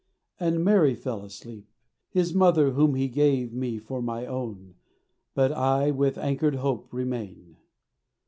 And 0.39 0.65
Mary 0.65 0.95
fell 0.95 1.23
asleep, 1.23 1.69
His 2.09 2.33
mother 2.33 2.71
whom 2.71 2.95
He 2.95 3.07
gave 3.07 3.53
me 3.53 3.77
for 3.77 4.01
my 4.01 4.25
own. 4.25 4.73
But 5.35 5.51
I 5.51 5.91
with 5.91 6.17
anchored 6.17 6.55
hope 6.55 6.91
remain. 6.91 7.57